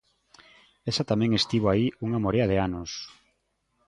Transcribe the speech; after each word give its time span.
Esa 0.89 1.03
tamén 1.11 1.31
estivo 1.33 1.67
aí 1.69 1.85
unha 2.05 2.21
morea 2.25 2.49
de 2.51 2.57
anos. 2.67 2.91